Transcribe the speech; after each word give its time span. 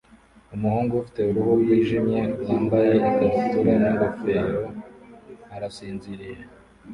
Umuhungu 0.55 0.91
ufite 1.01 1.21
uruhu 1.25 1.51
rwijimye 1.61 2.21
wambaye 2.45 2.91
ikabutura 3.09 3.73
n'ingofero 3.81 4.53
arasinziriye 5.55 6.39